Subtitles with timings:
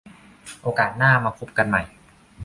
[0.61, 1.81] โอกาสหน้ามาพบกันใหม่